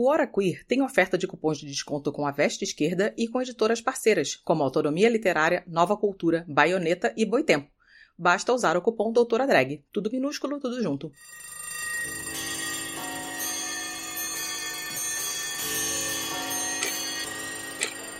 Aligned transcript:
O 0.00 0.08
Hora 0.08 0.28
Queer 0.28 0.64
tem 0.64 0.80
oferta 0.80 1.18
de 1.18 1.26
cupons 1.26 1.58
de 1.58 1.66
desconto 1.66 2.12
com 2.12 2.24
a 2.24 2.30
Veste 2.30 2.62
Esquerda 2.62 3.12
e 3.18 3.26
com 3.26 3.42
editoras 3.42 3.80
parceiras, 3.80 4.36
como 4.36 4.62
Autonomia 4.62 5.08
Literária, 5.08 5.64
Nova 5.66 5.96
Cultura, 5.96 6.44
Baioneta 6.46 7.12
e 7.16 7.26
Boitempo. 7.26 7.68
Basta 8.16 8.52
usar 8.52 8.76
o 8.76 8.80
cupom 8.80 9.10
Doutora 9.10 9.44
Drag. 9.44 9.84
Tudo 9.92 10.08
minúsculo, 10.08 10.60
tudo 10.60 10.80
junto. 10.80 11.10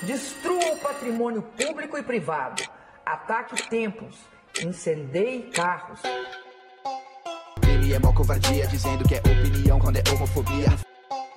Destrua 0.03 0.73
o 0.73 0.79
patrimônio 0.79 1.43
público 1.43 1.97
e 1.97 2.03
privado. 2.03 2.61
Ataque 3.07 3.69
templos. 3.69 4.17
Incendeie 4.61 5.43
carros. 5.43 6.01
Ele 7.63 7.95
é 7.95 8.01
mó 8.01 8.13
covardia, 8.13 8.67
dizendo 8.67 9.07
que 9.07 9.15
é 9.15 9.19
opinião 9.19 9.79
quando 9.79 9.99
é 9.99 10.03
homofobia. 10.13 10.88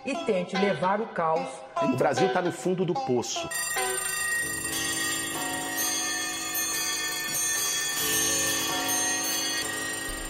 E 0.04 0.16
tente 0.26 0.56
levar 0.58 1.00
o 1.00 1.06
caos. 1.08 1.48
O 1.84 1.96
Brasil 1.96 2.28
está 2.28 2.42
no 2.42 2.52
fundo 2.52 2.84
do 2.84 2.94
poço. 2.94 3.48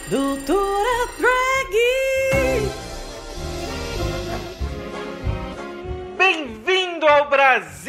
Doutora 0.09 1.07
Drag! 1.17 1.75
Bem-vindo 6.17 7.07
ao 7.07 7.29
Brasil! 7.29 7.80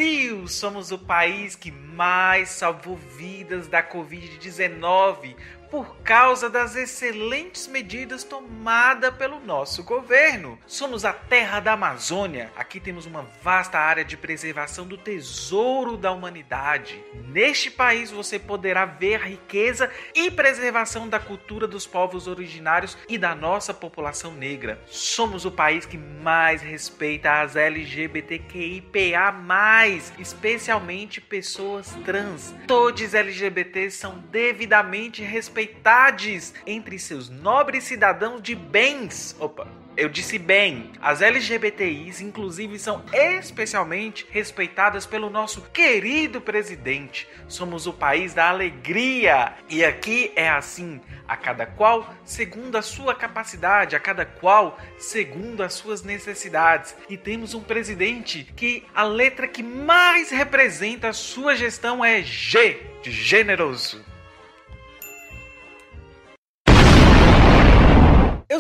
Somos 0.49 0.91
o 0.91 0.99
país 0.99 1.55
que 1.55 1.71
mais 1.71 2.49
salvou 2.51 2.97
vidas 2.97 3.69
da 3.69 3.83
Covid-19 3.83 5.35
por 5.73 5.97
causa 6.05 6.51
das 6.51 6.77
excelentes 6.77 7.67
medidas 7.67 8.23
tomadas 8.23 9.15
pelo 9.15 9.41
nosso 9.41 9.83
governo. 9.83 10.59
Somos 10.67 11.03
a 11.03 11.15
terra 11.15 11.61
da 11.61 11.73
Amazônia. 11.73 12.53
Aqui 12.55 12.79
temos 12.79 13.07
uma 13.07 13.23
vasta 13.43 13.79
área 13.79 14.05
de 14.05 14.15
preservação 14.15 14.87
do 14.87 14.99
tesouro 14.99 15.97
da 15.97 16.13
humanidade. 16.13 17.03
Neste 17.27 17.71
país 17.71 18.11
você 18.11 18.39
poderá 18.39 18.85
ver 18.85 19.15
a 19.15 19.25
riqueza 19.25 19.91
e 20.15 20.31
preservação 20.31 21.09
da 21.09 21.19
cultura 21.19 21.67
dos 21.67 21.87
povos 21.87 22.27
originários 22.27 22.99
e 23.09 23.17
da 23.17 23.35
nossa 23.35 23.73
população 23.73 24.33
negra. 24.33 24.79
Somos 24.87 25.47
o 25.47 25.51
país 25.51 25.87
que 25.87 25.97
mais 25.97 26.61
respeita 26.61 27.41
as 27.41 27.57
LGBTQIPA+, 27.57 29.33
especialmente 30.19 31.21
pessoas 31.21 31.95
trans. 32.05 32.55
Todos 32.67 33.15
LGBTs 33.15 33.97
são 33.97 34.19
devidamente 34.31 35.23
respeitados 35.23 36.55
entre 36.67 36.99
seus 36.99 37.29
nobres 37.29 37.85
cidadãos 37.85 38.43
de 38.43 38.55
bens. 38.55 39.37
Opa, 39.39 39.67
eu 39.97 40.09
disse 40.09 40.39
bem, 40.39 40.91
as 41.01 41.21
LGBTIs, 41.21 42.21
inclusive, 42.21 42.79
são 42.79 43.05
especialmente 43.13 44.27
respeitadas 44.31 45.05
pelo 45.05 45.29
nosso 45.29 45.61
querido 45.73 46.41
presidente. 46.41 47.29
Somos 47.47 47.87
o 47.87 47.93
país 47.93 48.33
da 48.33 48.49
alegria 48.49 49.55
e 49.69 49.85
aqui 49.85 50.33
é 50.35 50.49
assim, 50.49 51.01
a 51.29 51.37
cada 51.37 51.67
qual 51.67 52.09
segundo 52.25 52.77
a 52.77 52.83
sua 52.83 53.15
capacidade, 53.15 53.95
a 53.95 54.01
cada 54.01 54.25
qual 54.25 54.79
segundo 54.99 55.63
as 55.63 55.75
suas 55.75 56.03
necessidades. 56.03 56.97
E 57.09 57.17
temos 57.17 57.53
um 57.53 57.63
presidente 57.63 58.51
que 58.57 58.85
a 58.95 59.03
letra 59.03 59.47
que 59.47 59.63
mais 59.63 60.31
representa 60.31 61.09
a 61.09 61.13
sua 61.13 61.55
gestão 61.55 62.05
é 62.05 62.23
G, 62.23 62.81
de 63.03 63.11
generoso. 63.11 64.12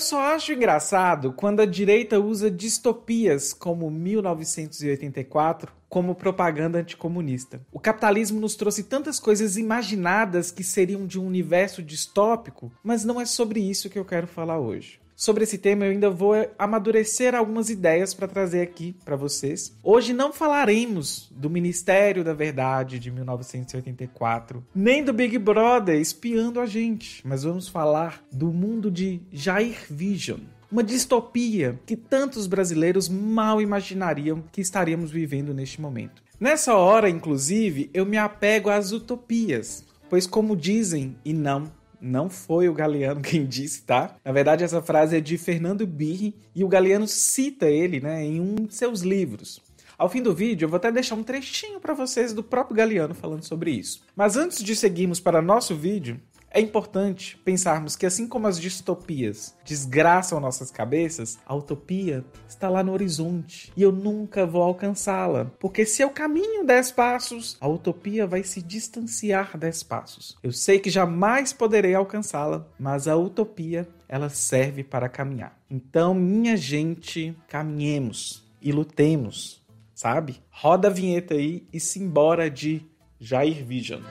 Só 0.03 0.35
acho 0.35 0.53
engraçado 0.53 1.33
quando 1.33 1.61
a 1.61 1.67
direita 1.67 2.21
usa 2.21 2.51
distopias 2.51 3.53
como 3.53 3.91
1984 3.91 5.73
como 5.89 6.15
propaganda 6.15 6.79
anticomunista. 6.79 7.61
O 7.71 7.79
capitalismo 7.79 8.41
nos 8.41 8.55
trouxe 8.55 8.85
tantas 8.85 9.21
coisas 9.21 9.59
imaginadas 9.59 10.51
que 10.51 10.65
seriam 10.65 11.07
de 11.07 11.21
um 11.21 11.27
universo 11.27 11.83
distópico, 11.83 12.73
mas 12.83 13.05
não 13.05 13.21
é 13.21 13.27
sobre 13.27 13.61
isso 13.61 13.91
que 13.91 13.99
eu 13.99 14.05
quero 14.05 14.27
falar 14.27 14.59
hoje. 14.59 15.02
Sobre 15.23 15.45
esse 15.45 15.57
tema, 15.57 15.85
eu 15.85 15.93
ainda 15.93 16.11
vou 16.11 16.35
amadurecer 16.59 17.33
algumas 17.33 17.71
ideias 17.71 18.13
para 18.13 18.27
trazer 18.27 18.61
aqui 18.61 18.97
para 19.05 19.15
vocês. 19.15 19.73
Hoje 19.81 20.13
não 20.13 20.33
falaremos 20.33 21.31
do 21.31 21.49
Ministério 21.49 22.25
da 22.25 22.35
Verdade 22.35 22.99
de 22.99 23.09
1984, 23.09 24.67
nem 24.75 25.05
do 25.05 25.13
Big 25.13 25.39
Brother 25.39 25.95
espiando 26.01 26.59
a 26.59 26.67
gente, 26.67 27.25
mas 27.25 27.45
vamos 27.45 27.69
falar 27.69 28.21
do 28.33 28.49
mundo 28.53 28.91
de 28.91 29.21
Jair 29.31 29.77
Vision, 29.89 30.41
uma 30.69 30.83
distopia 30.83 31.79
que 31.87 31.95
tantos 31.95 32.49
brasileiros 32.49 33.09
mal 33.09 33.63
imaginariam 33.63 34.43
que 34.51 34.61
estaríamos 34.61 35.13
vivendo 35.13 35.55
neste 35.55 35.81
momento. 35.81 36.21
Nessa 36.41 36.75
hora, 36.75 37.09
inclusive, 37.09 37.89
eu 37.95 38.05
me 38.05 38.19
apego 38.19 38.71
às 38.71 38.91
utopias, 38.91 39.85
pois, 40.11 40.27
como 40.27 40.57
dizem 40.57 41.17
e 41.25 41.33
não, 41.33 41.71
não 42.03 42.29
foi 42.29 42.69
o 42.69 42.75
Galeano 42.75 43.21
quem 43.23 43.47
disse, 43.47 43.83
tá? 43.83 44.17
Na 44.25 44.33
verdade, 44.33 44.65
essa 44.65 44.83
frase 44.83 45.17
é 45.17 45.21
de 45.21 45.39
Fernando 45.39 45.87
Birri 45.87 46.35
e 46.55 46.65
o 46.65 46.69
Galeano 46.69 47.07
cita 47.07 47.67
ele, 47.71 48.01
né, 48.01 48.25
em 48.25 48.41
um 48.41 48.57
de 48.57 48.75
seus 48.75 49.03
livros. 49.03 49.61
Ao 49.97 50.09
fim 50.09 50.21
do 50.21 50.35
vídeo, 50.35 50.65
eu 50.67 50.69
vou 50.69 50.79
até 50.79 50.91
deixar 50.91 51.15
um 51.15 51.23
trechinho 51.23 51.79
para 51.79 51.95
vocês 51.95 52.33
do 52.33 52.43
próprio 52.43 52.77
Galeano 52.77 53.15
falando 53.15 53.45
sobre 53.45 53.71
isso. 53.71 54.03
Mas 54.17 54.37
antes 54.37 54.63
de 54.63 54.75
seguirmos 54.75 55.21
para 55.21 55.41
nosso 55.41 55.77
vídeo, 55.77 56.21
é 56.55 56.61
importante 56.61 57.39
pensarmos 57.39 57.97
que, 57.97 58.05
assim 58.05 58.29
como 58.29 58.47
as 58.47 58.61
distopias 58.61 59.57
desgraçam 59.65 60.39
nossas 60.39 60.71
cabeças, 60.71 61.39
a 61.47 61.55
utopia 61.55 62.25
está 62.47 62.69
lá 62.69 62.83
no 62.83 62.93
horizonte 62.93 63.73
e 63.75 63.83
eu 63.83 63.91
nunca 63.91 64.45
vou 64.45 64.63
alcançá-la. 64.63 65.47
Porque 65.59 65.87
se 65.87 66.03
eu 66.03 66.11
caminho 66.11 66.65
dez 66.65 66.93
passos, 66.93 67.57
a 67.61 67.67
utopia 67.67 68.27
vai 68.27 68.43
se 68.43 68.61
distanciar 68.61 69.57
dez 69.57 69.83
passos. 69.83 70.37
Eu 70.43 70.53
sei 70.53 70.79
que 70.79 70.91
jamais 70.91 71.53
poderei 71.53 71.95
alcançá-la, 71.95 72.69
mas 72.79 73.09
a 73.09 73.17
utopia 73.17 73.89
ela 74.07 74.29
serve 74.29 74.85
para 74.85 75.09
caminhar. 75.09 75.59
Então, 75.71 76.13
minha 76.13 76.57
gente, 76.57 77.35
caminhemos 77.49 78.47
e 78.61 78.71
lutemos, 78.71 79.63
sabe? 79.95 80.43
Roda 80.51 80.89
a 80.89 80.91
vinheta 80.91 81.33
aí 81.33 81.67
e 81.73 81.81
se 81.81 81.99
embora 81.99 82.51
de 82.51 82.87
Jair 83.19 83.65
Vision. 83.65 84.03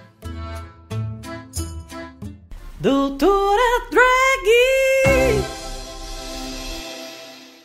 Doutora 2.82 3.62
Drag! 3.92 5.46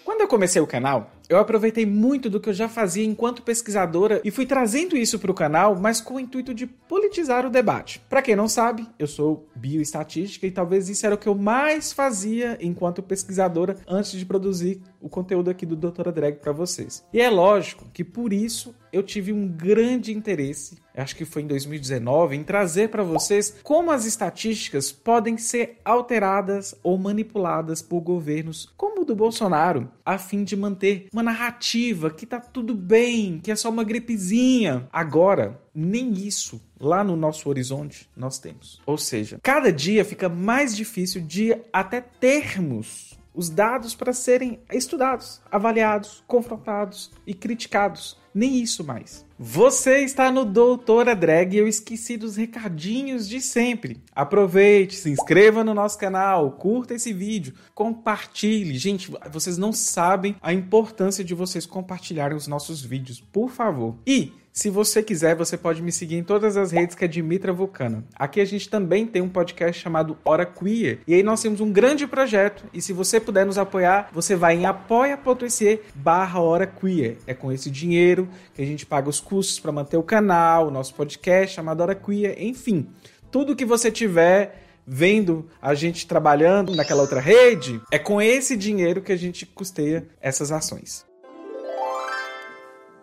Quando 0.04 0.20
eu 0.20 0.28
comecei 0.28 0.60
o 0.60 0.66
canal, 0.66 1.10
eu 1.28 1.38
aproveitei 1.38 1.84
muito 1.84 2.30
do 2.30 2.40
que 2.40 2.48
eu 2.48 2.54
já 2.54 2.68
fazia 2.68 3.04
enquanto 3.04 3.42
pesquisadora 3.42 4.20
e 4.24 4.30
fui 4.30 4.46
trazendo 4.46 4.96
isso 4.96 5.18
para 5.18 5.30
o 5.30 5.34
canal, 5.34 5.76
mas 5.76 6.00
com 6.00 6.14
o 6.14 6.20
intuito 6.20 6.54
de 6.54 6.66
politizar 6.66 7.44
o 7.44 7.50
debate. 7.50 8.00
Para 8.08 8.22
quem 8.22 8.36
não 8.36 8.48
sabe, 8.48 8.86
eu 8.98 9.06
sou 9.06 9.48
bioestatística 9.54 10.46
e 10.46 10.50
talvez 10.50 10.88
isso 10.88 11.04
era 11.04 11.14
o 11.14 11.18
que 11.18 11.28
eu 11.28 11.34
mais 11.34 11.92
fazia 11.92 12.56
enquanto 12.60 13.02
pesquisadora 13.02 13.76
antes 13.86 14.12
de 14.12 14.24
produzir 14.24 14.80
o 15.00 15.08
conteúdo 15.08 15.50
aqui 15.50 15.66
do 15.66 15.76
Doutora 15.76 16.12
Drag 16.12 16.36
para 16.36 16.52
vocês. 16.52 17.04
E 17.12 17.20
é 17.20 17.28
lógico 17.28 17.86
que 17.92 18.04
por 18.04 18.32
isso 18.32 18.74
eu 18.92 19.02
tive 19.02 19.32
um 19.32 19.46
grande 19.46 20.12
interesse, 20.12 20.78
acho 20.94 21.14
que 21.14 21.24
foi 21.24 21.42
em 21.42 21.46
2019, 21.46 22.36
em 22.36 22.42
trazer 22.42 22.88
para 22.88 23.02
vocês 23.02 23.54
como 23.62 23.90
as 23.90 24.06
estatísticas 24.06 24.90
podem 24.90 25.36
ser 25.36 25.78
alteradas 25.84 26.74
ou 26.82 26.96
manipuladas 26.96 27.82
por 27.82 28.00
governos 28.00 28.66
do 29.06 29.16
Bolsonaro, 29.16 29.90
a 30.04 30.18
fim 30.18 30.44
de 30.44 30.56
manter 30.56 31.08
uma 31.12 31.22
narrativa 31.22 32.10
que 32.10 32.26
tá 32.26 32.40
tudo 32.40 32.74
bem, 32.74 33.40
que 33.42 33.50
é 33.50 33.56
só 33.56 33.70
uma 33.70 33.84
gripezinha. 33.84 34.88
Agora, 34.92 35.60
nem 35.74 36.12
isso 36.12 36.60
lá 36.78 37.02
no 37.02 37.16
nosso 37.16 37.48
horizonte 37.48 38.08
nós 38.16 38.38
temos. 38.38 38.80
Ou 38.84 38.98
seja, 38.98 39.38
cada 39.42 39.72
dia 39.72 40.04
fica 40.04 40.28
mais 40.28 40.76
difícil 40.76 41.22
de 41.22 41.56
até 41.72 42.00
termos 42.00 43.16
os 43.36 43.50
dados 43.50 43.94
para 43.94 44.14
serem 44.14 44.58
estudados, 44.72 45.42
avaliados, 45.52 46.24
confrontados 46.26 47.12
e 47.26 47.34
criticados. 47.34 48.16
Nem 48.34 48.62
isso 48.62 48.82
mais. 48.82 49.25
Você 49.38 49.98
está 49.98 50.32
no 50.32 50.46
Doutora 50.46 51.14
Drag 51.14 51.54
e 51.54 51.58
eu 51.58 51.68
esqueci 51.68 52.16
dos 52.16 52.36
recadinhos 52.36 53.28
de 53.28 53.38
sempre. 53.38 54.00
Aproveite, 54.14 54.96
se 54.96 55.10
inscreva 55.10 55.62
no 55.62 55.74
nosso 55.74 55.98
canal, 55.98 56.52
curta 56.52 56.94
esse 56.94 57.12
vídeo, 57.12 57.52
compartilhe. 57.74 58.78
Gente, 58.78 59.12
vocês 59.30 59.58
não 59.58 59.74
sabem 59.74 60.36
a 60.40 60.54
importância 60.54 61.22
de 61.22 61.34
vocês 61.34 61.66
compartilharem 61.66 62.34
os 62.34 62.46
nossos 62.48 62.80
vídeos, 62.80 63.20
por 63.20 63.50
favor. 63.50 63.94
E 64.06 64.32
se 64.56 64.70
você 64.70 65.02
quiser, 65.02 65.36
você 65.36 65.54
pode 65.54 65.82
me 65.82 65.92
seguir 65.92 66.16
em 66.16 66.24
todas 66.24 66.56
as 66.56 66.72
redes 66.72 66.96
que 66.96 67.04
é 67.04 67.08
Dimitra 67.08 67.52
Vulcana. 67.52 68.02
Aqui 68.14 68.40
a 68.40 68.44
gente 68.46 68.70
também 68.70 69.06
tem 69.06 69.20
um 69.20 69.28
podcast 69.28 69.82
chamado 69.82 70.16
Hora 70.24 70.46
Queer. 70.46 71.00
E 71.06 71.12
aí 71.12 71.22
nós 71.22 71.42
temos 71.42 71.60
um 71.60 71.70
grande 71.70 72.06
projeto. 72.06 72.64
E 72.72 72.80
se 72.80 72.90
você 72.90 73.20
puder 73.20 73.44
nos 73.44 73.58
apoiar, 73.58 74.08
você 74.14 74.34
vai 74.34 74.56
em 74.56 74.64
apoia.se 74.64 75.80
barra 75.94 76.40
Hora 76.40 76.66
Queer. 76.66 77.18
É 77.26 77.34
com 77.34 77.52
esse 77.52 77.70
dinheiro 77.70 78.26
que 78.54 78.62
a 78.62 78.64
gente 78.64 78.86
paga 78.86 79.10
os 79.10 79.20
custos 79.26 79.58
para 79.58 79.72
manter 79.72 79.96
o 79.96 80.02
canal, 80.02 80.68
o 80.68 80.70
nosso 80.70 80.94
podcast 80.94 81.54
chamado 81.54 81.80
Hora 81.80 81.94
Queer, 81.94 82.36
enfim. 82.42 82.86
Tudo 83.30 83.56
que 83.56 83.64
você 83.64 83.90
tiver 83.90 84.62
vendo 84.86 85.48
a 85.60 85.74
gente 85.74 86.06
trabalhando 86.06 86.74
naquela 86.74 87.02
outra 87.02 87.20
rede, 87.20 87.80
é 87.90 87.98
com 87.98 88.22
esse 88.22 88.56
dinheiro 88.56 89.02
que 89.02 89.12
a 89.12 89.16
gente 89.16 89.44
custeia 89.44 90.06
essas 90.20 90.52
ações. 90.52 91.04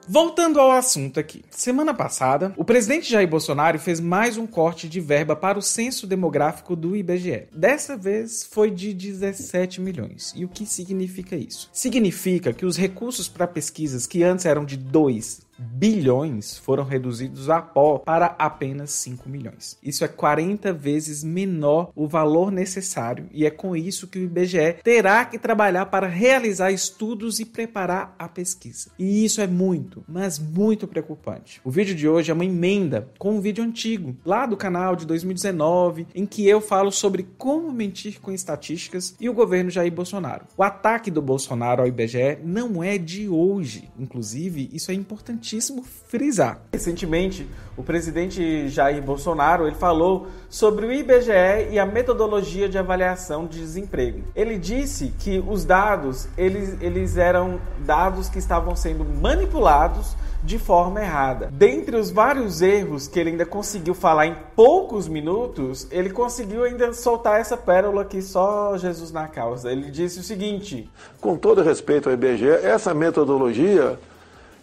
Voltando 0.07 0.59
ao 0.59 0.71
assunto 0.71 1.17
aqui. 1.17 1.45
Semana 1.49 1.93
passada, 1.93 2.53
o 2.57 2.65
presidente 2.65 3.09
Jair 3.09 3.27
Bolsonaro 3.27 3.79
fez 3.79 4.01
mais 4.01 4.37
um 4.37 4.45
corte 4.45 4.89
de 4.89 4.99
verba 4.99 5.33
para 5.33 5.57
o 5.57 5.61
censo 5.61 6.05
demográfico 6.05 6.75
do 6.75 6.93
IBGE. 6.93 7.47
Dessa 7.53 7.95
vez 7.95 8.43
foi 8.43 8.69
de 8.69 8.93
17 8.93 9.79
milhões. 9.79 10.33
E 10.35 10.43
o 10.43 10.49
que 10.49 10.65
significa 10.65 11.37
isso? 11.37 11.69
Significa 11.71 12.51
que 12.51 12.65
os 12.65 12.75
recursos 12.75 13.29
para 13.29 13.47
pesquisas 13.47 14.05
que 14.05 14.23
antes 14.23 14.45
eram 14.45 14.65
de 14.65 14.75
2 14.75 15.41
bilhões 15.57 16.57
foram 16.57 16.83
reduzidos 16.83 17.49
a 17.49 17.61
pó 17.61 17.99
para 17.99 18.35
apenas 18.37 18.91
5 18.91 19.29
milhões. 19.29 19.77
Isso 19.83 20.03
é 20.03 20.07
40 20.07 20.73
vezes 20.73 21.23
menor 21.23 21.91
o 21.95 22.07
valor 22.07 22.51
necessário 22.51 23.27
e 23.31 23.45
é 23.45 23.49
com 23.49 23.75
isso 23.75 24.07
que 24.07 24.19
o 24.19 24.23
IBGE 24.23 24.77
terá 24.83 25.25
que 25.25 25.37
trabalhar 25.37 25.87
para 25.87 26.07
realizar 26.07 26.71
estudos 26.71 27.39
e 27.39 27.45
preparar 27.45 28.15
a 28.17 28.27
pesquisa. 28.27 28.91
E 28.97 29.23
isso 29.25 29.41
é 29.41 29.47
muito, 29.47 30.03
mas 30.07 30.39
muito 30.39 30.87
preocupante. 30.87 31.61
O 31.63 31.71
vídeo 31.71 31.95
de 31.95 32.07
hoje 32.07 32.31
é 32.31 32.33
uma 32.33 32.45
emenda 32.45 33.09
com 33.17 33.37
um 33.37 33.41
vídeo 33.41 33.63
antigo, 33.63 34.15
lá 34.25 34.45
do 34.45 34.57
canal 34.57 34.95
de 34.95 35.05
2019, 35.05 36.07
em 36.13 36.25
que 36.25 36.47
eu 36.47 36.61
falo 36.61 36.91
sobre 36.91 37.27
como 37.37 37.71
mentir 37.71 38.19
com 38.19 38.31
estatísticas 38.31 39.15
e 39.19 39.29
o 39.29 39.33
governo 39.33 39.69
Jair 39.69 39.91
Bolsonaro. 39.91 40.45
O 40.57 40.63
ataque 40.63 41.11
do 41.11 41.21
Bolsonaro 41.21 41.81
ao 41.81 41.87
IBGE 41.87 42.39
não 42.43 42.83
é 42.83 42.97
de 42.97 43.27
hoje, 43.27 43.89
inclusive 43.97 44.69
isso 44.73 44.91
é 44.91 44.93
importante 44.93 45.42
importantíssimo 45.43 45.83
frisar. 46.07 46.61
Recentemente, 46.71 47.47
o 47.75 47.83
presidente 47.83 48.69
Jair 48.69 49.01
Bolsonaro 49.01 49.67
ele 49.67 49.75
falou 49.75 50.27
sobre 50.49 50.85
o 50.85 50.91
IBGE 50.91 51.69
e 51.71 51.77
a 51.77 51.85
metodologia 51.85 52.69
de 52.69 52.77
avaliação 52.77 53.45
de 53.45 53.59
desemprego. 53.59 54.23
Ele 54.35 54.57
disse 54.57 55.13
que 55.19 55.43
os 55.45 55.65
dados 55.65 56.27
eles, 56.37 56.81
eles 56.81 57.17
eram 57.17 57.59
dados 57.85 58.29
que 58.29 58.39
estavam 58.39 58.75
sendo 58.75 59.03
manipulados 59.03 60.15
de 60.43 60.59
forma 60.59 61.01
errada. 61.01 61.49
Dentre 61.51 61.95
os 61.95 62.11
vários 62.11 62.61
erros 62.61 63.07
que 63.07 63.19
ele 63.19 63.31
ainda 63.31 63.45
conseguiu 63.45 63.93
falar 63.93 64.27
em 64.27 64.35
poucos 64.55 65.07
minutos, 65.07 65.87
ele 65.89 66.09
conseguiu 66.09 66.63
ainda 66.63 66.93
soltar 66.93 67.39
essa 67.39 67.55
pérola 67.55 68.03
que 68.03 68.21
só 68.21 68.77
Jesus 68.77 69.11
na 69.11 69.27
causa. 69.27 69.71
Ele 69.71 69.89
disse 69.89 70.19
o 70.19 70.23
seguinte: 70.23 70.89
Com 71.21 71.37
todo 71.37 71.63
respeito 71.63 72.09
ao 72.09 72.13
IBGE, 72.13 72.49
essa 72.49 72.93
metodologia 72.93 73.97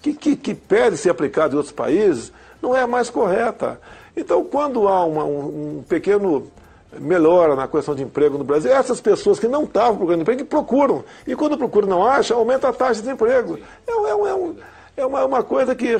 que, 0.00 0.14
que, 0.14 0.36
que 0.36 0.54
pede 0.54 0.96
ser 0.96 1.10
aplicada 1.10 1.54
em 1.54 1.56
outros 1.56 1.74
países 1.74 2.32
não 2.60 2.76
é 2.76 2.86
mais 2.86 3.10
correta. 3.10 3.80
Então, 4.16 4.44
quando 4.44 4.88
há 4.88 5.04
uma, 5.04 5.24
um, 5.24 5.78
um, 5.78 5.84
pequeno 5.88 6.50
melhora 6.98 7.54
na 7.54 7.68
questão 7.68 7.94
de 7.94 8.02
emprego 8.02 8.36
no 8.36 8.44
Brasil, 8.44 8.72
essas 8.72 9.00
pessoas 9.00 9.38
que 9.38 9.46
não 9.46 9.64
estavam 9.64 9.96
procurando 9.96 10.22
emprego, 10.22 10.42
que 10.42 10.48
procuram. 10.48 11.04
E 11.26 11.36
quando 11.36 11.56
procuram 11.56 11.88
não 11.88 12.04
acham, 12.04 12.36
aumenta 12.36 12.68
a 12.68 12.72
taxa 12.72 12.96
de 12.96 13.02
desemprego. 13.02 13.58
É, 13.86 13.92
é, 13.92 14.10
é, 14.10 15.02
é 15.02 15.06
uma, 15.06 15.24
uma, 15.24 15.42
coisa 15.42 15.74
que, 15.74 15.96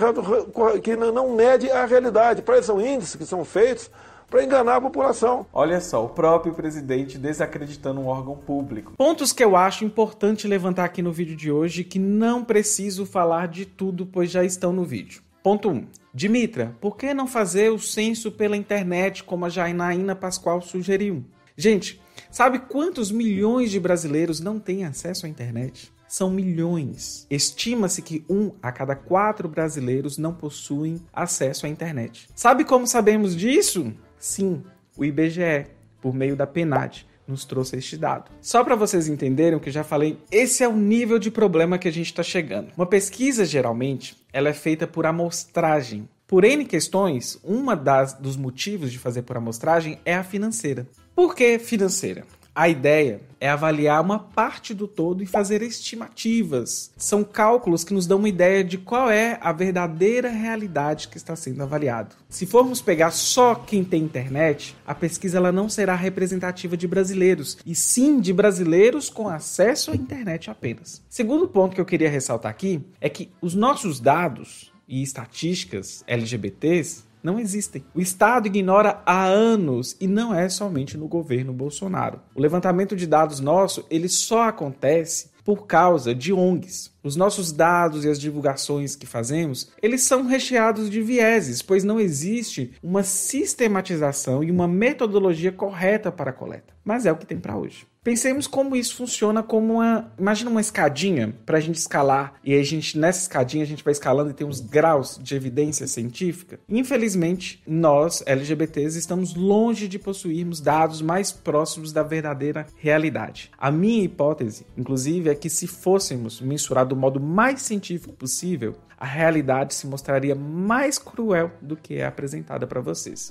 que 0.83 0.97
não 0.97 1.31
mede 1.31 1.71
a 1.71 1.85
realidade. 1.87 2.43
Para 2.43 2.59
isso 2.59 2.67
são 2.67 2.81
índices 2.81 3.15
que 3.15 3.25
são 3.25 3.45
feitos 3.45 3.91
para 4.31 4.45
enganar 4.45 4.77
a 4.77 4.81
população. 4.81 5.45
Olha 5.53 5.81
só, 5.81 6.05
o 6.05 6.09
próprio 6.09 6.55
presidente 6.55 7.19
desacreditando 7.19 8.01
um 8.01 8.07
órgão 8.07 8.37
público. 8.37 8.95
Pontos 8.97 9.33
que 9.33 9.43
eu 9.43 9.57
acho 9.57 9.85
importante 9.85 10.47
levantar 10.47 10.85
aqui 10.85 11.03
no 11.03 11.13
vídeo 11.13 11.37
de 11.37 11.51
hoje 11.51 11.83
que 11.83 11.99
não 11.99 12.45
preciso 12.45 13.05
falar 13.05 13.49
de 13.49 13.67
tudo, 13.67 14.07
pois 14.07 14.31
já 14.31 14.45
estão 14.45 14.73
no 14.73 14.85
vídeo. 14.85 15.21
Ponto 15.43 15.69
1. 15.69 15.73
Um, 15.73 15.87
Dimitra, 16.13 16.77
por 16.81 16.97
que 16.97 17.13
não 17.13 17.27
fazer 17.27 17.71
o 17.71 17.79
censo 17.79 18.31
pela 18.31 18.57
internet 18.57 19.25
como 19.25 19.45
a 19.45 19.49
Janaína 19.49 20.15
Pascoal 20.15 20.61
sugeriu? 20.61 21.25
Gente, 21.57 22.01
sabe 22.31 22.59
quantos 22.59 23.11
milhões 23.11 23.71
de 23.71 23.81
brasileiros 23.81 24.41
não 24.41 24.59
têm 24.59 24.85
acesso 24.85 25.27
à 25.27 25.29
internet? 25.29 25.93
São 26.09 26.29
milhões. 26.29 27.27
Estima-se 27.31 28.03
que 28.03 28.25
um 28.29 28.51
a 28.61 28.73
cada 28.73 28.97
quatro 28.97 29.49
brasileiros 29.49 30.19
não 30.19 30.35
possuem 30.35 31.01
acesso 31.13 31.67
à 31.67 31.69
internet. 31.69 32.29
Sabe 32.35 32.65
como 32.65 32.87
sabemos 32.87 33.37
disso? 33.37 33.93
Sim, 34.21 34.63
o 34.97 35.05
IBGE, 35.05 35.67
por 36.01 36.15
meio 36.15 36.37
da 36.37 36.47
PNAD, 36.47 37.07
nos 37.27 37.45
trouxe 37.47 37.77
este 37.77 37.97
dado. 37.97 38.31
Só 38.43 38.63
para 38.63 38.77
vocês 38.77 39.09
entenderem 39.09 39.57
o 39.57 39.61
que 39.61 39.71
eu 39.71 39.73
já 39.73 39.83
falei, 39.83 40.19
esse 40.31 40.63
é 40.63 40.69
o 40.69 40.77
nível 40.77 41.19
de 41.19 41.31
problema 41.31 41.79
que 41.79 41.89
a 41.89 41.93
gente 41.93 42.07
está 42.07 42.23
chegando. 42.23 42.69
Uma 42.77 42.87
pesquisa, 42.87 43.45
geralmente, 43.47 44.17
ela 44.33 44.51
é 44.51 44.53
feita 44.53 44.87
por 44.87 45.07
amostragem. 45.07 46.09
Por 46.27 46.45
N 46.45 46.65
questões, 46.65 47.41
uma 47.43 47.75
das, 47.75 48.13
dos 48.13 48.37
motivos 48.37 48.93
de 48.93 48.99
fazer 48.99 49.23
por 49.23 49.37
amostragem 49.37 49.99
é 50.05 50.15
a 50.15 50.23
financeira. 50.23 50.87
Por 51.15 51.35
que 51.35 51.59
financeira? 51.59 52.25
A 52.55 52.69
ideia 52.69 53.21
é 53.41 53.49
avaliar 53.49 54.03
uma 54.03 54.19
parte 54.19 54.75
do 54.75 54.89
todo 54.89 55.23
e 55.23 55.27
fazer 55.27 55.63
estimativas. 55.63 56.91
São 56.97 57.23
cálculos 57.23 57.85
que 57.85 57.95
nos 57.95 58.07
dão 58.07 58.19
uma 58.19 58.29
ideia 58.29 58.63
de 58.65 58.77
qual 58.77 59.09
é 59.09 59.39
a 59.41 59.53
verdadeira 59.53 60.29
realidade 60.29 61.09
que 61.09 61.17
está 61.17 61.35
sendo 61.37 61.63
avaliado. 61.63 62.17
Se 62.29 62.45
formos 62.45 62.83
pegar 62.83 63.13
só 63.13 63.55
quem 63.55 63.85
tem 63.85 64.03
internet, 64.03 64.77
a 64.87 64.95
pesquisa 64.95 65.39
ela 65.39 65.53
não 65.53 65.69
será 65.69 65.95
representativa 65.95 66.77
de 66.77 66.89
brasileiros, 66.89 67.57
e 67.65 67.75
sim 67.75 68.21
de 68.21 68.33
brasileiros 68.33 69.09
com 69.09 69.29
acesso 69.29 69.93
à 69.93 69.95
internet 69.95 70.51
apenas. 70.51 71.03
Segundo 71.09 71.49
ponto 71.49 71.75
que 71.75 71.81
eu 71.81 71.87
queria 71.87 72.11
ressaltar 72.11 72.51
aqui 72.51 72.85
é 73.01 73.09
que 73.09 73.31
os 73.41 73.55
nossos 73.55 74.01
dados 74.01 74.73
e 74.89 75.03
estatísticas 75.03 76.03
LGBTs 76.07 77.05
não 77.23 77.39
existem. 77.39 77.85
O 77.95 78.01
Estado 78.01 78.47
ignora 78.47 79.03
há 79.05 79.25
anos 79.25 79.97
e 80.01 80.07
não 80.07 80.35
é 80.35 80.49
somente 80.49 80.97
no 80.97 81.09
governo 81.09 81.53
Bolsonaro. 81.53 82.21
O 82.35 82.41
levantamento 82.41 82.97
de 82.97 83.07
dados 83.07 83.41
nosso, 83.41 83.85
ele 83.91 84.09
só 84.09 84.49
acontece 84.49 85.31
por 85.45 85.67
causa 85.67 86.15
de 86.15 86.33
ONGs. 86.33 86.93
Os 87.03 87.17
nossos 87.17 87.51
dados 87.51 88.05
e 88.05 88.09
as 88.09 88.21
divulgações 88.21 88.95
que 88.95 89.07
fazemos, 89.07 89.73
eles 89.83 90.03
são 90.03 90.27
recheados 90.27 90.91
de 90.91 91.01
vieses, 91.03 91.63
pois 91.63 91.83
não 91.83 91.99
existe 91.99 92.73
uma 92.83 93.03
sistematização 93.03 94.45
e 94.45 94.51
uma 94.51 94.69
metodologia 94.69 95.51
correta 95.51 96.13
para 96.13 96.31
a 96.31 96.35
coleta. 96.35 96.75
Mas 96.85 97.07
é 97.07 97.13
o 97.13 97.17
que 97.17 97.27
tem 97.27 97.39
para 97.39 97.57
hoje. 97.57 97.87
Pensemos 98.03 98.47
como 98.47 98.75
isso 98.75 98.97
funciona 98.97 99.43
como 99.43 99.75
uma. 99.75 100.11
Imagina 100.19 100.51
uma 100.51 100.61
escadinha 100.61 101.35
para 101.45 101.59
a 101.59 101.61
gente 101.61 101.77
escalar, 101.77 102.33
e 102.43 102.55
a 102.55 102.63
gente, 102.63 102.99
nessa 102.99 103.21
escadinha, 103.21 103.63
a 103.63 103.67
gente 103.67 103.85
vai 103.85 103.93
escalando 103.93 104.31
e 104.31 104.35
tem 104.35 104.47
uns 104.47 104.59
graus 104.59 105.21
de 105.23 105.35
evidência 105.35 105.87
científica. 105.87 106.59
Infelizmente, 106.67 107.63
nós, 107.67 108.23
LGBTs, 108.25 108.99
estamos 108.99 109.35
longe 109.35 109.87
de 109.87 109.99
possuirmos 109.99 110.63
dados 110.63 111.03
mais 111.03 111.31
próximos 111.31 111.93
da 111.93 112.03
verdadeira 112.03 112.67
realidade. 112.77 113.51
A 113.59 113.71
minha 113.71 114.03
hipótese, 114.03 114.65
inclusive, 114.79 115.29
é 115.29 115.35
que 115.35 115.51
se 115.51 115.67
fôssemos 115.67 116.41
mensurar 116.41 116.87
do 116.87 116.97
modo 116.97 117.21
mais 117.21 117.61
científico 117.61 118.15
possível, 118.15 118.77
a 119.01 119.07
realidade 119.07 119.73
se 119.73 119.87
mostraria 119.87 120.35
mais 120.35 120.99
cruel 120.99 121.51
do 121.63 121.75
que 121.75 121.97
é 121.97 122.05
apresentada 122.05 122.67
para 122.67 122.83
vocês. 122.83 123.31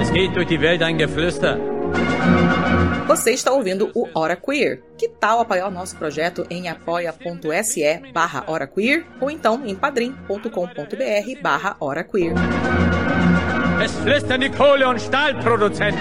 Es 0.00 0.10
geht 0.10 0.32
durch 0.34 0.46
die 0.46 0.56
Welt 0.56 0.82
ein 0.82 0.96
Geflüster. 0.96 1.58
Você 3.08 3.32
está 3.32 3.50
ouvindo 3.50 3.90
o 3.94 4.06
Hora 4.14 4.36
Queer. 4.36 4.82
Que 4.96 5.08
tal 5.08 5.40
apoiar 5.40 5.66
o 5.66 5.70
nosso 5.70 5.96
projeto 5.96 6.46
em 6.48 6.68
apoia.se 6.68 8.12
barra 8.12 8.44
Hora 8.46 8.68
Queer 8.68 9.04
ou 9.20 9.28
então 9.28 9.66
em 9.66 9.74
padrim.com.br 9.74 11.42
barra 11.42 11.76
Hora 11.80 12.04
Queer. 12.04 12.34
Es 13.84 13.92
flüstern 13.96 14.40
die 14.40 14.50
Kohle- 14.50 14.86
und 14.86 15.00
Stahlproduzenten. 15.00 16.00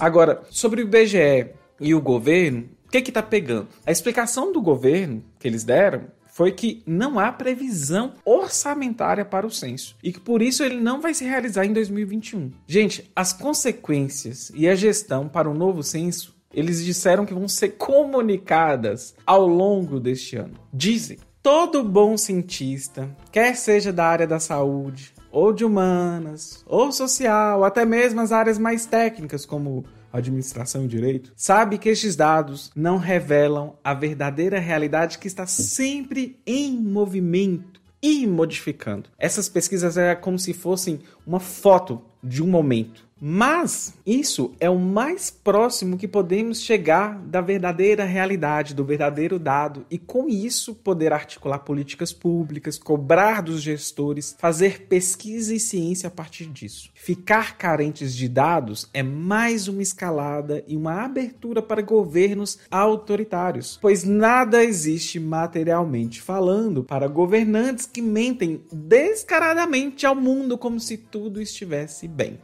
Agora, 0.00 0.42
sobre 0.50 0.82
o 0.82 0.84
IBGE 0.84 1.50
e 1.78 1.94
o 1.94 2.00
governo, 2.00 2.68
o 2.86 2.90
que 2.90 3.00
que 3.00 3.12
tá 3.12 3.22
pegando? 3.22 3.68
A 3.86 3.92
explicação 3.92 4.52
do 4.52 4.60
governo 4.60 5.22
que 5.38 5.46
eles 5.46 5.62
deram 5.62 6.02
foi 6.32 6.50
que 6.50 6.82
não 6.86 7.18
há 7.18 7.30
previsão 7.30 8.14
orçamentária 8.24 9.24
para 9.24 9.46
o 9.46 9.50
censo 9.50 9.94
e 10.02 10.10
que 10.10 10.18
por 10.18 10.40
isso 10.40 10.64
ele 10.64 10.80
não 10.80 11.00
vai 11.00 11.12
se 11.12 11.24
realizar 11.24 11.66
em 11.66 11.72
2021. 11.74 12.50
Gente, 12.66 13.10
as 13.14 13.32
consequências 13.34 14.50
e 14.54 14.66
a 14.66 14.74
gestão 14.74 15.28
para 15.28 15.48
o 15.48 15.54
novo 15.54 15.82
censo, 15.82 16.34
eles 16.52 16.82
disseram 16.82 17.26
que 17.26 17.34
vão 17.34 17.46
ser 17.46 17.70
comunicadas 17.70 19.14
ao 19.26 19.46
longo 19.46 20.00
deste 20.00 20.36
ano. 20.36 20.54
Dizem, 20.72 21.18
todo 21.42 21.84
bom 21.84 22.16
cientista, 22.16 23.14
quer 23.30 23.54
seja 23.54 23.92
da 23.92 24.06
área 24.06 24.26
da 24.26 24.40
saúde, 24.40 25.12
ou 25.30 25.52
de 25.52 25.64
humanas, 25.64 26.64
ou 26.66 26.92
social, 26.92 27.62
até 27.62 27.84
mesmo 27.84 28.20
as 28.20 28.32
áreas 28.32 28.58
mais 28.58 28.86
técnicas 28.86 29.44
como 29.44 29.84
administração 30.12 30.84
e 30.84 30.88
direito, 30.88 31.32
sabe 31.36 31.78
que 31.78 31.88
estes 31.88 32.14
dados 32.14 32.70
não 32.76 32.98
revelam 32.98 33.76
a 33.82 33.94
verdadeira 33.94 34.58
realidade 34.58 35.18
que 35.18 35.26
está 35.26 35.46
sempre 35.46 36.38
em 36.46 36.76
movimento 36.76 37.80
e 38.02 38.26
modificando. 38.26 39.08
Essas 39.18 39.48
pesquisas 39.48 39.96
é 39.96 40.14
como 40.14 40.38
se 40.38 40.52
fossem 40.52 41.00
uma 41.26 41.40
foto 41.40 42.02
de 42.22 42.42
um 42.42 42.46
momento 42.46 43.06
Mas 43.24 43.94
isso 44.04 44.52
é 44.58 44.68
o 44.68 44.76
mais 44.76 45.30
próximo 45.30 45.96
que 45.96 46.08
podemos 46.08 46.60
chegar 46.60 47.16
da 47.20 47.40
verdadeira 47.40 48.02
realidade, 48.02 48.74
do 48.74 48.84
verdadeiro 48.84 49.38
dado, 49.38 49.86
e 49.88 49.96
com 49.96 50.28
isso 50.28 50.74
poder 50.74 51.12
articular 51.12 51.60
políticas 51.60 52.12
públicas, 52.12 52.76
cobrar 52.76 53.40
dos 53.40 53.62
gestores, 53.62 54.34
fazer 54.40 54.88
pesquisa 54.88 55.54
e 55.54 55.60
ciência 55.60 56.08
a 56.08 56.10
partir 56.10 56.46
disso. 56.46 56.90
Ficar 56.96 57.56
carentes 57.56 58.12
de 58.16 58.28
dados 58.28 58.90
é 58.92 59.04
mais 59.04 59.68
uma 59.68 59.82
escalada 59.82 60.64
e 60.66 60.76
uma 60.76 61.04
abertura 61.04 61.62
para 61.62 61.80
governos 61.80 62.58
autoritários, 62.68 63.78
pois 63.80 64.02
nada 64.02 64.64
existe 64.64 65.20
materialmente 65.20 66.20
falando 66.20 66.82
para 66.82 67.06
governantes 67.06 67.86
que 67.86 68.02
mentem 68.02 68.64
descaradamente 68.72 70.04
ao 70.04 70.16
mundo 70.16 70.58
como 70.58 70.80
se 70.80 70.96
tudo 70.96 71.40
estivesse 71.40 72.08
bem. 72.08 72.40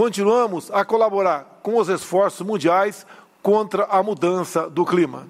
Continuamos 0.00 0.70
a 0.70 0.82
colaborar 0.82 1.60
com 1.62 1.76
os 1.76 1.90
esforços 1.90 2.40
mundiais 2.40 3.04
contra 3.42 3.84
a 3.84 4.02
mudança 4.02 4.66
do 4.66 4.82
clima. 4.82 5.28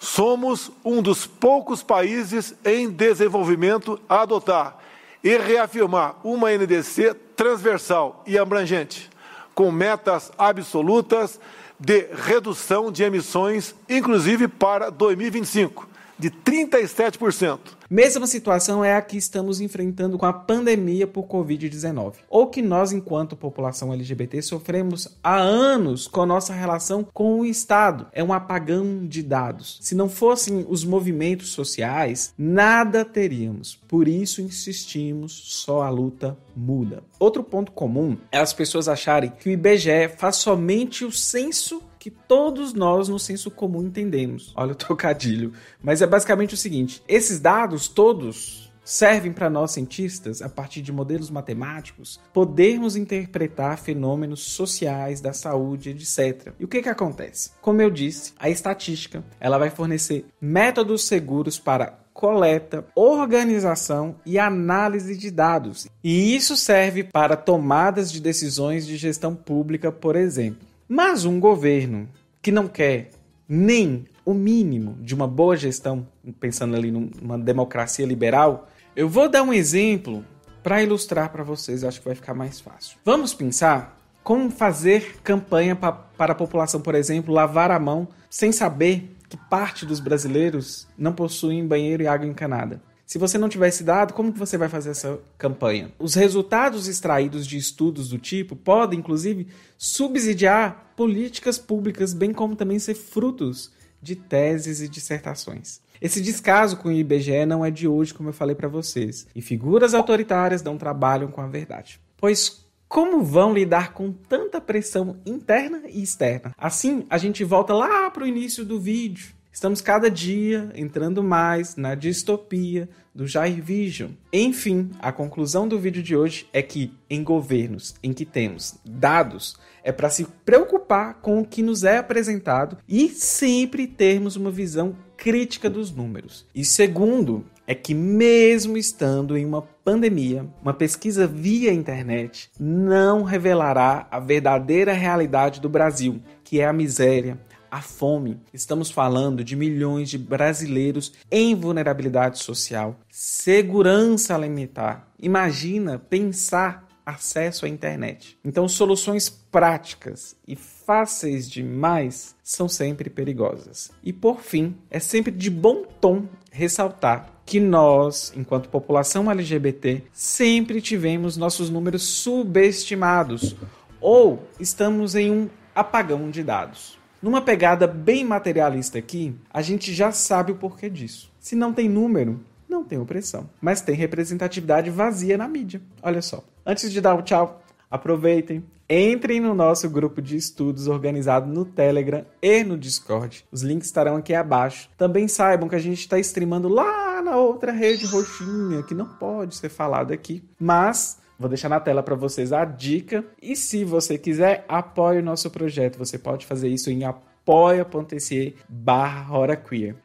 Somos 0.00 0.70
um 0.82 1.02
dos 1.02 1.26
poucos 1.26 1.82
países 1.82 2.54
em 2.64 2.88
desenvolvimento 2.88 4.00
a 4.08 4.22
adotar 4.22 4.78
e 5.22 5.36
reafirmar 5.36 6.16
uma 6.24 6.50
NDC 6.50 7.12
transversal 7.36 8.22
e 8.26 8.38
abrangente, 8.38 9.10
com 9.54 9.70
metas 9.70 10.32
absolutas 10.38 11.38
de 11.78 12.08
redução 12.14 12.90
de 12.90 13.02
emissões, 13.02 13.74
inclusive 13.90 14.48
para 14.48 14.88
2025, 14.88 15.86
de 16.18 16.30
37%. 16.30 17.58
Mesma 17.90 18.26
situação 18.26 18.84
é 18.84 18.94
a 18.94 19.00
que 19.00 19.16
estamos 19.16 19.62
enfrentando 19.62 20.18
com 20.18 20.26
a 20.26 20.32
pandemia 20.32 21.06
por 21.06 21.26
Covid-19, 21.26 22.16
ou 22.28 22.48
que 22.48 22.60
nós, 22.60 22.92
enquanto 22.92 23.34
população 23.34 23.92
LGBT, 23.92 24.42
sofremos 24.42 25.16
há 25.24 25.36
anos 25.38 26.06
com 26.06 26.26
nossa 26.26 26.52
relação 26.52 27.06
com 27.14 27.40
o 27.40 27.46
Estado. 27.46 28.06
É 28.12 28.22
um 28.22 28.32
apagão 28.32 29.06
de 29.06 29.22
dados. 29.22 29.78
Se 29.80 29.94
não 29.94 30.08
fossem 30.08 30.66
os 30.68 30.84
movimentos 30.84 31.48
sociais, 31.48 32.34
nada 32.36 33.06
teríamos. 33.06 33.78
Por 33.88 34.06
isso 34.06 34.42
insistimos, 34.42 35.32
só 35.32 35.82
a 35.82 35.88
luta 35.88 36.36
muda. 36.54 37.02
Outro 37.18 37.42
ponto 37.42 37.72
comum 37.72 38.18
é 38.30 38.38
as 38.38 38.52
pessoas 38.52 38.88
acharem 38.88 39.32
que 39.38 39.48
o 39.48 39.52
IBGE 39.52 40.08
faz 40.16 40.36
somente 40.36 41.04
o 41.04 41.12
censo 41.12 41.82
que 41.98 42.10
todos 42.10 42.72
nós 42.72 43.08
no 43.08 43.18
senso 43.18 43.50
comum 43.50 43.82
entendemos. 43.82 44.52
Olha 44.56 44.72
o 44.72 44.76
trocadilho. 44.76 45.52
Mas 45.82 46.00
é 46.02 46.06
basicamente 46.06 46.54
o 46.54 46.56
seguinte: 46.56 47.02
esses 47.08 47.40
dados 47.40 47.88
todos 47.88 48.68
servem 48.88 49.32
para 49.32 49.50
nós 49.50 49.72
cientistas, 49.72 50.40
a 50.40 50.48
partir 50.48 50.80
de 50.80 50.90
modelos 50.90 51.28
matemáticos, 51.28 52.18
podermos 52.32 52.96
interpretar 52.96 53.78
fenômenos 53.78 54.40
sociais 54.40 55.20
da 55.20 55.34
saúde, 55.34 55.90
etc. 55.90 56.54
E 56.58 56.64
o 56.64 56.68
que 56.68 56.80
que 56.80 56.88
acontece? 56.88 57.50
Como 57.60 57.82
eu 57.82 57.90
disse, 57.90 58.32
a 58.38 58.48
estatística, 58.48 59.22
ela 59.38 59.58
vai 59.58 59.68
fornecer 59.68 60.24
métodos 60.40 61.04
seguros 61.04 61.58
para 61.58 61.98
coleta, 62.14 62.84
organização 62.96 64.16
e 64.26 64.40
análise 64.40 65.16
de 65.16 65.30
dados. 65.30 65.86
E 66.02 66.34
isso 66.34 66.56
serve 66.56 67.04
para 67.04 67.36
tomadas 67.36 68.10
de 68.10 68.20
decisões 68.20 68.86
de 68.86 68.96
gestão 68.96 69.36
pública, 69.36 69.92
por 69.92 70.16
exemplo. 70.16 70.67
Mas 70.88 71.24
um 71.24 71.38
governo 71.38 72.08
que 72.40 72.50
não 72.50 72.66
quer 72.66 73.10
nem 73.46 74.06
o 74.24 74.32
mínimo 74.32 74.96
de 75.00 75.14
uma 75.14 75.26
boa 75.26 75.56
gestão, 75.56 76.06
pensando 76.40 76.74
ali 76.74 76.90
numa 76.90 77.38
democracia 77.38 78.06
liberal, 78.06 78.68
eu 78.96 79.08
vou 79.08 79.28
dar 79.28 79.42
um 79.42 79.52
exemplo 79.52 80.24
para 80.62 80.82
ilustrar 80.82 81.30
para 81.30 81.44
vocês, 81.44 81.84
acho 81.84 82.00
que 82.00 82.06
vai 82.06 82.14
ficar 82.14 82.34
mais 82.34 82.60
fácil. 82.60 82.98
Vamos 83.04 83.32
pensar 83.34 83.98
como 84.22 84.50
fazer 84.50 85.16
campanha 85.22 85.76
pra, 85.76 85.92
para 85.92 86.32
a 86.32 86.36
população, 86.36 86.80
por 86.80 86.94
exemplo, 86.94 87.32
lavar 87.32 87.70
a 87.70 87.78
mão 87.78 88.08
sem 88.28 88.52
saber 88.52 89.14
que 89.28 89.36
parte 89.36 89.84
dos 89.84 90.00
brasileiros 90.00 90.88
não 90.96 91.12
possuem 91.12 91.66
banheiro 91.66 92.02
e 92.02 92.06
água 92.06 92.26
encanada. 92.26 92.82
Se 93.08 93.16
você 93.16 93.38
não 93.38 93.48
tivesse 93.48 93.82
dado, 93.82 94.12
como 94.12 94.30
que 94.30 94.38
você 94.38 94.58
vai 94.58 94.68
fazer 94.68 94.90
essa 94.90 95.18
campanha? 95.38 95.90
Os 95.98 96.14
resultados 96.14 96.86
extraídos 96.86 97.46
de 97.46 97.56
estudos 97.56 98.10
do 98.10 98.18
tipo 98.18 98.54
podem, 98.54 98.98
inclusive, 98.98 99.48
subsidiar 99.78 100.92
políticas 100.94 101.56
públicas, 101.56 102.12
bem 102.12 102.34
como 102.34 102.54
também 102.54 102.78
ser 102.78 102.92
frutos 102.92 103.72
de 104.02 104.14
teses 104.14 104.82
e 104.82 104.88
dissertações. 104.90 105.80
Esse 106.02 106.20
descaso 106.20 106.76
com 106.76 106.90
o 106.90 106.92
IBGE 106.92 107.46
não 107.46 107.64
é 107.64 107.70
de 107.70 107.88
hoje, 107.88 108.12
como 108.12 108.28
eu 108.28 108.34
falei 108.34 108.54
para 108.54 108.68
vocês, 108.68 109.26
e 109.34 109.40
figuras 109.40 109.94
autoritárias 109.94 110.62
não 110.62 110.76
trabalham 110.76 111.30
com 111.30 111.40
a 111.40 111.46
verdade. 111.46 111.98
Pois 112.14 112.62
como 112.86 113.22
vão 113.22 113.54
lidar 113.54 113.94
com 113.94 114.12
tanta 114.12 114.60
pressão 114.60 115.16
interna 115.24 115.80
e 115.88 116.02
externa? 116.02 116.54
Assim, 116.58 117.06
a 117.08 117.16
gente 117.16 117.42
volta 117.42 117.72
lá 117.72 118.10
para 118.10 118.24
o 118.24 118.26
início 118.26 118.66
do 118.66 118.78
vídeo 118.78 119.37
Estamos 119.58 119.80
cada 119.80 120.08
dia 120.08 120.70
entrando 120.76 121.20
mais 121.20 121.74
na 121.74 121.96
distopia 121.96 122.88
do 123.12 123.26
Jair 123.26 123.60
Vision. 123.60 124.12
Enfim, 124.32 124.92
a 125.00 125.10
conclusão 125.10 125.66
do 125.66 125.80
vídeo 125.80 126.00
de 126.00 126.14
hoje 126.14 126.46
é 126.52 126.62
que 126.62 126.94
em 127.10 127.24
governos 127.24 127.96
em 128.00 128.12
que 128.12 128.24
temos 128.24 128.78
dados, 128.84 129.56
é 129.82 129.90
para 129.90 130.10
se 130.10 130.24
preocupar 130.44 131.14
com 131.14 131.40
o 131.40 131.44
que 131.44 131.60
nos 131.60 131.82
é 131.82 131.98
apresentado 131.98 132.78
e 132.88 133.08
sempre 133.08 133.88
termos 133.88 134.36
uma 134.36 134.52
visão 134.52 134.94
crítica 135.16 135.68
dos 135.68 135.90
números. 135.90 136.46
E 136.54 136.64
segundo, 136.64 137.44
é 137.66 137.74
que 137.74 137.92
mesmo 137.94 138.78
estando 138.78 139.36
em 139.36 139.44
uma 139.44 139.60
pandemia, 139.60 140.46
uma 140.62 140.72
pesquisa 140.72 141.26
via 141.26 141.72
internet 141.72 142.48
não 142.60 143.24
revelará 143.24 144.06
a 144.08 144.20
verdadeira 144.20 144.92
realidade 144.92 145.60
do 145.60 145.68
Brasil, 145.68 146.22
que 146.44 146.60
é 146.60 146.66
a 146.66 146.72
miséria, 146.72 147.38
a 147.70 147.80
fome. 147.80 148.40
Estamos 148.52 148.90
falando 148.90 149.44
de 149.44 149.56
milhões 149.56 150.10
de 150.10 150.18
brasileiros 150.18 151.12
em 151.30 151.54
vulnerabilidade 151.54 152.38
social, 152.38 152.98
segurança 153.10 154.34
alimentar. 154.34 155.08
Imagina 155.18 155.98
pensar 155.98 156.88
acesso 157.04 157.64
à 157.64 157.68
internet. 157.68 158.38
Então, 158.44 158.68
soluções 158.68 159.30
práticas 159.30 160.36
e 160.46 160.54
fáceis 160.54 161.50
demais 161.50 162.36
são 162.44 162.68
sempre 162.68 163.08
perigosas. 163.08 163.90
E 164.04 164.12
por 164.12 164.42
fim, 164.42 164.76
é 164.90 165.00
sempre 165.00 165.32
de 165.32 165.48
bom 165.48 165.84
tom 166.00 166.26
ressaltar 166.50 167.32
que 167.46 167.58
nós, 167.58 168.30
enquanto 168.36 168.68
população 168.68 169.30
LGBT, 169.30 170.02
sempre 170.12 170.82
tivemos 170.82 171.38
nossos 171.38 171.70
números 171.70 172.02
subestimados 172.02 173.56
ou 174.02 174.46
estamos 174.60 175.14
em 175.14 175.30
um 175.30 175.48
apagão 175.74 176.30
de 176.30 176.42
dados. 176.42 176.97
Numa 177.20 177.40
pegada 177.40 177.86
bem 177.86 178.24
materialista 178.24 178.98
aqui, 178.98 179.34
a 179.52 179.60
gente 179.60 179.92
já 179.92 180.12
sabe 180.12 180.52
o 180.52 180.56
porquê 180.56 180.88
disso. 180.88 181.32
Se 181.40 181.56
não 181.56 181.72
tem 181.72 181.88
número, 181.88 182.40
não 182.68 182.84
tem 182.84 182.98
opressão, 182.98 183.50
mas 183.60 183.80
tem 183.80 183.96
representatividade 183.96 184.88
vazia 184.90 185.36
na 185.36 185.48
mídia. 185.48 185.82
Olha 186.00 186.22
só. 186.22 186.44
Antes 186.64 186.92
de 186.92 187.00
dar 187.00 187.16
o 187.16 187.22
tchau, 187.22 187.60
aproveitem, 187.90 188.62
entrem 188.88 189.40
no 189.40 189.52
nosso 189.52 189.90
grupo 189.90 190.22
de 190.22 190.36
estudos 190.36 190.86
organizado 190.86 191.50
no 191.50 191.64
Telegram 191.64 192.24
e 192.40 192.62
no 192.62 192.78
Discord. 192.78 193.44
Os 193.50 193.62
links 193.62 193.88
estarão 193.88 194.16
aqui 194.16 194.32
abaixo. 194.32 194.88
Também 194.96 195.26
saibam 195.26 195.68
que 195.68 195.74
a 195.74 195.80
gente 195.80 195.98
está 196.00 196.18
streamando 196.20 196.68
lá 196.68 197.20
na 197.20 197.36
outra 197.36 197.72
rede 197.72 198.06
roxinha, 198.06 198.82
que 198.84 198.94
não 198.94 199.06
pode 199.06 199.56
ser 199.56 199.70
falado 199.70 200.12
aqui, 200.12 200.44
mas 200.58 201.18
Vou 201.38 201.48
deixar 201.48 201.68
na 201.68 201.78
tela 201.78 202.02
para 202.02 202.16
vocês 202.16 202.52
a 202.52 202.64
dica. 202.64 203.24
E 203.40 203.54
se 203.54 203.84
você 203.84 204.18
quiser, 204.18 204.64
apoie 204.68 205.18
o 205.18 205.22
nosso 205.22 205.50
projeto. 205.50 205.96
Você 205.98 206.18
pode 206.18 206.44
fazer 206.44 206.68
isso 206.68 206.90
em 206.90 207.04
apoia.se 207.04 208.56
barra. 208.68 209.38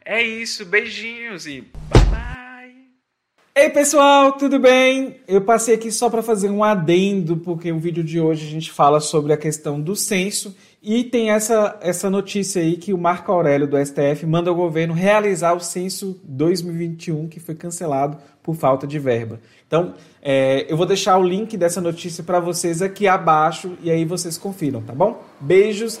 É 0.04 0.22
isso, 0.22 0.64
beijinhos 0.64 1.46
e! 1.46 1.64
Ei 3.56 3.70
pessoal, 3.70 4.32
tudo 4.32 4.58
bem? 4.58 5.20
Eu 5.28 5.40
passei 5.40 5.76
aqui 5.76 5.92
só 5.92 6.10
para 6.10 6.24
fazer 6.24 6.50
um 6.50 6.64
adendo, 6.64 7.36
porque 7.36 7.70
o 7.70 7.78
vídeo 7.78 8.02
de 8.02 8.18
hoje 8.18 8.44
a 8.44 8.50
gente 8.50 8.72
fala 8.72 8.98
sobre 8.98 9.32
a 9.32 9.36
questão 9.36 9.80
do 9.80 9.94
censo 9.94 10.56
e 10.82 11.04
tem 11.04 11.30
essa, 11.30 11.78
essa 11.80 12.10
notícia 12.10 12.60
aí 12.60 12.76
que 12.76 12.92
o 12.92 12.98
Marco 12.98 13.30
Aurélio 13.30 13.68
do 13.68 13.76
STF 13.76 14.26
manda 14.26 14.50
o 14.50 14.56
governo 14.56 14.92
realizar 14.92 15.54
o 15.54 15.60
censo 15.60 16.20
2021 16.24 17.28
que 17.28 17.38
foi 17.38 17.54
cancelado 17.54 18.18
por 18.42 18.56
falta 18.56 18.88
de 18.88 18.98
verba. 18.98 19.38
Então, 19.68 19.94
é, 20.20 20.66
eu 20.68 20.76
vou 20.76 20.84
deixar 20.84 21.16
o 21.16 21.22
link 21.22 21.56
dessa 21.56 21.80
notícia 21.80 22.24
para 22.24 22.40
vocês 22.40 22.82
aqui 22.82 23.06
abaixo 23.06 23.78
e 23.80 23.88
aí 23.88 24.04
vocês 24.04 24.36
confiram, 24.36 24.82
tá 24.82 24.92
bom? 24.92 25.22
Beijos. 25.40 26.00